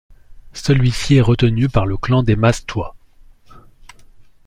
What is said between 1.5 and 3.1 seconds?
par le clan des Mastoi.